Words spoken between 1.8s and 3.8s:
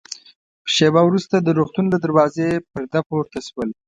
له دروازې پرده پورته شول.